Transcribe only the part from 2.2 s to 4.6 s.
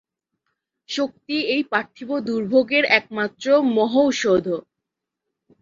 দুর্ভোগের একমাত্র মহৌষধ।